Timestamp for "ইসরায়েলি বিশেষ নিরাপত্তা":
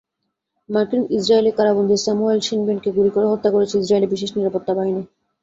3.77-4.71